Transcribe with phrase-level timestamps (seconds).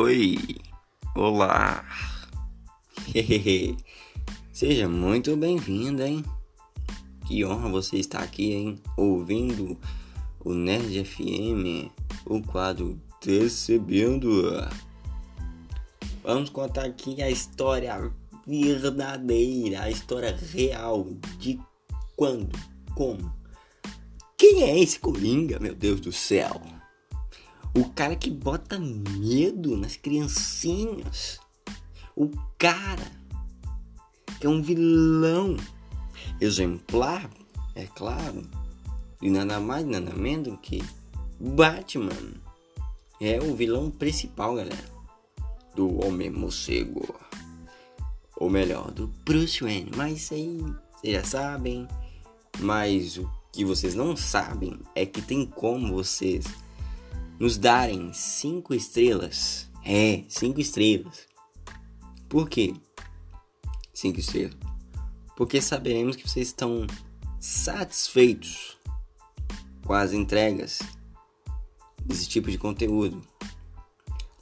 [0.00, 0.38] Oi,
[1.16, 1.84] olá.
[4.52, 6.24] Seja muito bem-vindo, hein?
[7.26, 8.80] Que honra você estar aqui, hein?
[8.96, 9.76] Ouvindo
[10.38, 11.90] o Nerd FM,
[12.26, 14.48] o quadro Recebendo.
[16.22, 18.08] Vamos contar aqui a história
[18.46, 21.08] verdadeira, a história real
[21.40, 21.58] de
[22.14, 22.56] quando,
[22.94, 23.34] como.
[24.36, 26.77] Quem é esse Coringa, meu Deus do céu?
[27.78, 31.38] O cara que bota medo nas criancinhas.
[32.16, 32.28] O
[32.58, 33.06] cara
[34.40, 35.56] que é um vilão
[36.40, 37.30] exemplar,
[37.76, 38.42] é claro.
[39.22, 40.82] E nada mais, nada menos do que
[41.38, 42.10] Batman.
[43.20, 44.84] É o vilão principal, galera.
[45.76, 47.14] Do Homem Morcego.
[48.38, 49.92] Ou melhor, do Bruce Wayne.
[49.94, 50.58] Mas isso aí
[50.96, 51.86] vocês já sabem.
[52.58, 56.44] Mas o que vocês não sabem é que tem como vocês
[57.38, 59.68] nos darem cinco estrelas.
[59.84, 61.26] É, cinco estrelas.
[62.28, 62.74] Por quê?
[63.94, 64.56] Cinco estrelas.
[65.36, 66.86] Porque saberemos que vocês estão
[67.38, 68.76] satisfeitos
[69.86, 70.80] com as entregas
[72.04, 73.22] desse tipo de conteúdo.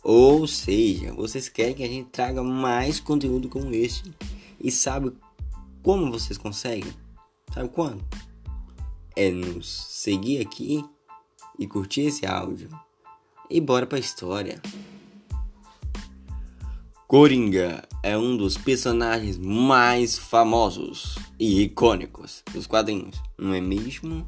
[0.03, 4.15] Ou seja, vocês querem que a gente traga mais conteúdo como este.
[4.59, 5.13] E sabe
[5.83, 6.93] como vocês conseguem?
[7.53, 8.03] Sabe quando?
[9.15, 10.85] É nos seguir aqui
[11.59, 12.69] e curtir esse áudio
[13.51, 14.61] e bora pra história.
[17.07, 24.27] Coringa é um dos personagens mais famosos e icônicos dos quadrinhos, não é mesmo?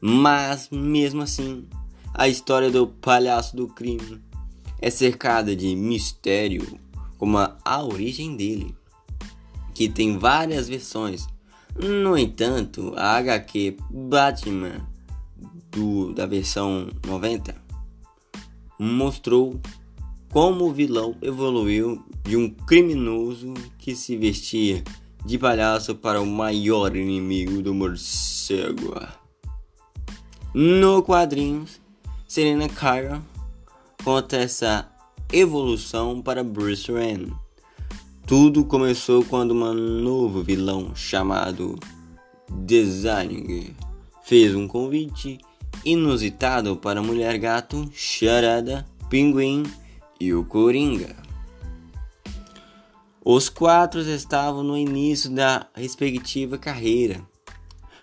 [0.00, 1.66] Mas mesmo assim,
[2.14, 4.22] a história do palhaço do crime
[4.80, 6.78] é cercada de mistério,
[7.18, 8.72] como a, origem dele,
[9.74, 11.26] que tem várias versões.
[11.74, 14.86] No entanto, a HQ Batman
[15.72, 17.65] do, da versão 90
[18.78, 19.60] mostrou
[20.30, 24.82] como o vilão evoluiu de um criminoso que se vestia
[25.24, 28.94] de palhaço para o maior inimigo do morcego.
[30.54, 31.80] No quadrinhos,
[32.28, 33.20] Serena Kyle
[34.04, 34.90] conta essa
[35.32, 37.32] evolução para Bruce Wayne.
[38.26, 41.78] Tudo começou quando um novo vilão chamado
[42.50, 43.74] Designing
[44.24, 45.38] fez um convite
[45.84, 49.62] inusitado para Mulher Gato, Charada, Pinguim
[50.20, 51.16] e o Coringa.
[53.24, 57.20] Os quatro estavam no início da respectiva carreira.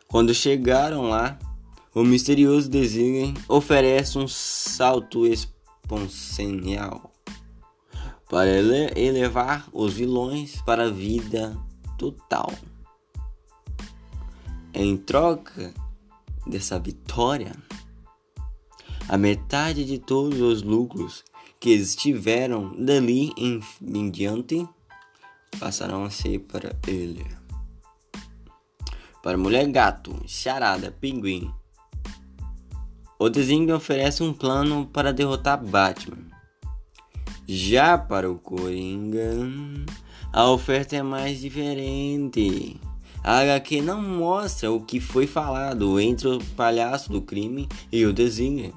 [0.08, 1.40] Quando chegaram lá,
[1.96, 7.12] o misterioso Design oferece um salto exponencial
[8.30, 11.56] para ele elevar os vilões para a vida
[11.98, 12.52] total.
[14.74, 15.74] Em troca
[16.46, 17.54] dessa vitória,
[19.08, 21.24] a metade de todos os lucros
[21.60, 24.68] que eles tiveram dali em, em diante
[25.60, 27.26] passarão a ser para ele.
[29.22, 31.50] Para Mulher Gato, Charada, Pinguim.
[33.18, 36.28] O desenho oferece um plano para derrotar Batman.
[37.48, 39.34] Já para o Coringa,
[40.34, 42.80] a oferta é mais diferente.
[43.24, 48.12] A HQ não mostra o que foi falado entre o palhaço do crime e o
[48.12, 48.74] desenho,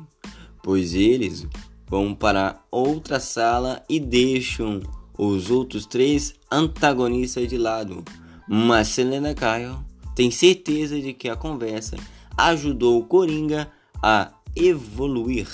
[0.63, 1.47] pois eles
[1.89, 4.81] vão para outra sala e deixam
[5.19, 8.05] os outros três antagonistas de lado.
[8.49, 9.79] Mas Selena Kyle
[10.15, 11.97] tem certeza de que a conversa
[12.37, 13.69] ajudou o Coringa
[14.01, 15.49] a evoluir.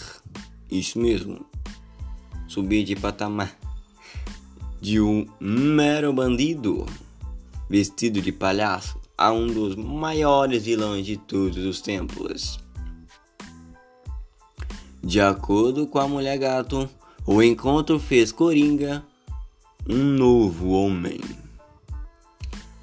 [0.71, 1.47] Isso mesmo,
[2.47, 3.57] subir de patamar
[4.83, 6.85] de um mero bandido
[7.69, 12.59] vestido de palhaço a um dos maiores vilões de todos os tempos.
[15.03, 16.89] De acordo com a mulher gato,
[17.27, 19.05] o encontro fez Coringa
[19.89, 21.21] um novo homem.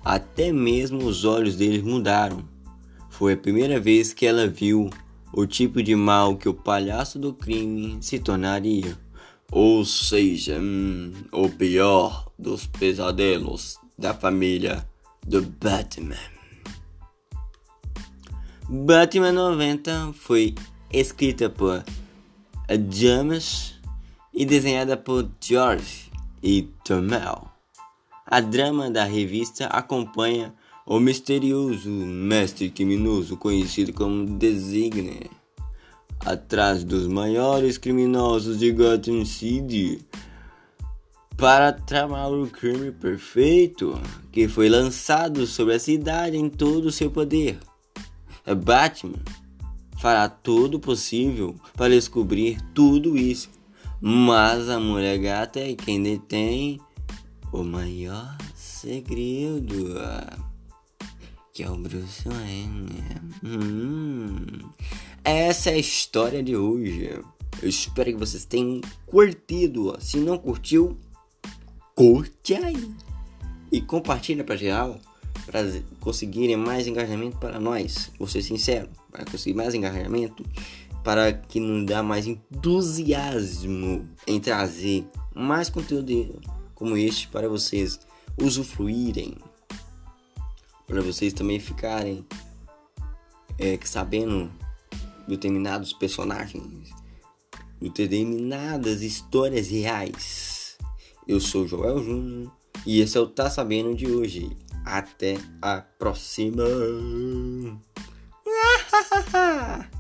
[0.04, 2.44] Até mesmo os olhos dele mudaram.
[3.10, 4.90] Foi a primeira vez que ela viu
[5.34, 8.98] o tipo de mal que o palhaço do crime se tornaria.
[9.52, 14.88] Ou seja, hum, o pior dos pesadelos da família
[15.28, 16.16] do Batman.
[18.70, 20.56] Batman 90 foi
[20.92, 21.84] escrita por
[22.90, 23.76] James
[24.34, 26.10] e desenhada por George
[26.42, 27.50] e Tomel.
[28.26, 30.54] A drama da revista acompanha
[30.86, 35.30] o misterioso mestre criminoso conhecido como Designer,
[36.22, 40.08] atrás dos maiores criminosos de Gotham City
[41.40, 43.98] para tramar o crime perfeito
[44.30, 47.58] que foi lançado sobre a cidade em todo o seu poder.
[48.66, 49.24] Batman
[49.98, 53.50] fará tudo o possível para descobrir tudo isso,
[54.02, 56.80] Mas a mulher gata é quem detém
[57.54, 59.96] o maior segredo.
[61.54, 63.04] Que é o Bruce Wayne.
[63.44, 64.70] Hum.
[65.24, 67.22] Essa é a história de hoje.
[67.62, 69.98] Eu espero que vocês tenham curtido.
[70.00, 70.98] Se não curtiu,
[72.00, 72.96] curte aí.
[73.70, 74.98] E compartilha para geral
[75.46, 75.62] para
[76.00, 78.10] conseguirem mais engajamento para nós.
[78.18, 80.46] Vou ser sincero, para conseguir mais engajamento,
[81.04, 85.06] para que nos dá mais entusiasmo em trazer
[85.36, 86.40] mais conteúdo
[86.74, 88.00] como este para vocês
[88.42, 89.36] usufruírem,
[90.88, 92.26] para vocês também ficarem
[93.58, 94.50] é, sabendo
[95.28, 96.92] determinados personagens,
[97.82, 100.59] determinadas histórias reais.
[101.30, 102.52] Eu sou Joel Júnior
[102.88, 104.50] e esse é o Tá Sabendo de hoje.
[104.84, 106.64] Até a próxima!